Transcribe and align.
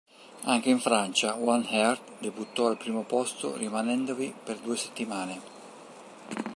Anche 0.45 0.71
in 0.71 0.79
Francia, 0.79 1.35
"One 1.35 1.63
Heart" 1.69 2.21
debuttò 2.21 2.65
al 2.65 2.75
primo 2.75 3.03
posto 3.03 3.55
rimanendovi 3.55 4.33
per 4.43 4.57
due 4.57 4.75
settimane. 4.75 5.41